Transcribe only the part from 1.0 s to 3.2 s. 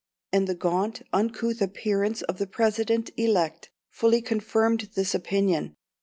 uncouth appearance of the President